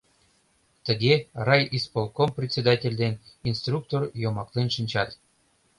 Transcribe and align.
Тыге 0.85 1.13
райисполком 1.47 2.29
председатель 2.37 2.95
ден 3.03 3.13
инструктор 3.49 4.01
йомаклен 4.21 4.67
шинчат. 4.75 5.09